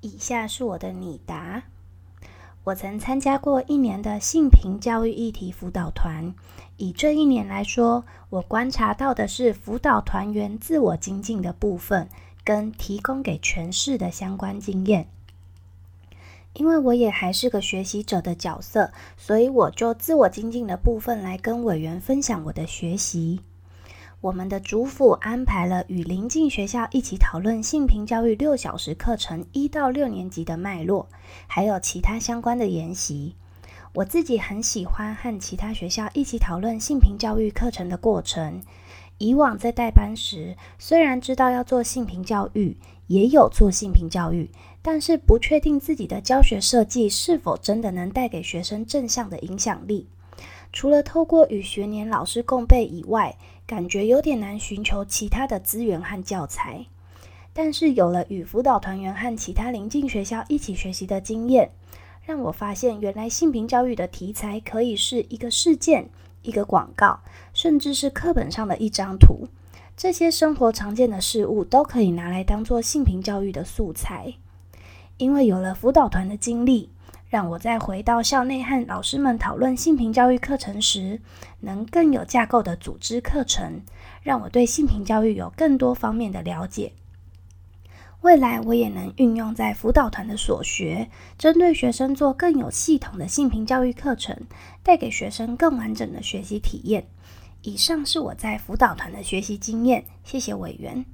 [0.00, 1.64] 以下是我的拟答：
[2.64, 6.34] 我曾参加过一年的性平教育议题辅导团。
[6.76, 12.08] 以这一年来说，我观察到的是辅导团员自我精进的部分，
[12.44, 15.08] 跟提供给全市的相关经验。
[16.54, 23.40] 因为我也还是个学习者的角色，所以我就自我精进的部分来跟委员分享我的学习。
[24.20, 31.08] 我们的主辅安排了与邻近学校一起讨论性平教育六小时课程一到六年级的脉络，
[31.46, 33.36] 还有其他相关的研习。
[33.94, 38.60] 我自己很喜欢和其他学校一起讨论性平教育课程的过程。
[39.18, 44.50] 以往在带班时，虽然知道要做性平教育，也有做性平教育，
[44.82, 50.08] 但是不确定自己的教学设计是否真的能带给学生正向的影响力。
[50.72, 56.86] 除了透过与学年老师共备以外，感觉有点难寻求其他的资源和教材，
[57.52, 61.70] 但是有了与辅导团员和其他邻近学校一起学习的经验，
[62.24, 66.10] 让我发现原来性平教育的题材可以是一个事件、
[66.42, 67.20] 一个广告，
[67.52, 69.48] 甚至是课本上的一张图。
[69.96, 74.34] 这些生活常见的事物都可以拿来当做性平教育的素材。
[75.16, 76.90] 因为有了辅导团的经历。
[77.28, 81.20] 让我在回到校内和老师们讨论性平教育课程时，
[81.60, 83.82] 能更有架构的组织课程，
[84.22, 86.92] 让我对性平教育有更多方面的了解。
[88.22, 94.36] 未来我也能运用在辅导团的所学，针对学生做更有系统的性平教育课程，
[94.82, 97.06] 带给学生更完整的学习体验。
[97.62, 101.04] 以上是我在辅导团的学习经验，谢谢委员。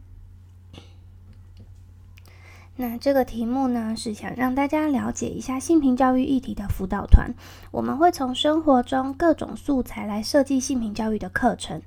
[2.77, 7.33] 那这个题目呢，是想让大家了解一下性平教育议题的辅导团。
[7.71, 11.81] 我们会从生活中各种素材来设计性平教育的课程。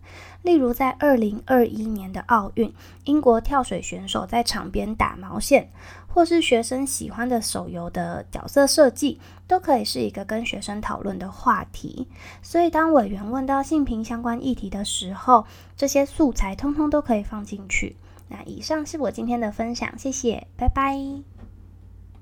[0.44, 5.70] 例如，在二零二一年的奥运，英国跳水选手在场边打毛线，
[6.08, 12.08] 或是学生喜欢的手游的角色设计，都可以是一个跟学生讨论的话题。
[12.42, 15.46] 所以，当委员问到性平相关议题的时候，
[15.76, 17.98] 这些素材通通都可以放进去。
[18.30, 21.37] 那以上是我今天的分享，谢谢，拜拜。